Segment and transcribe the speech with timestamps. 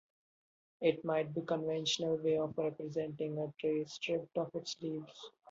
[0.81, 5.29] It might be a conventional way of representing a tree stripped of its leaves.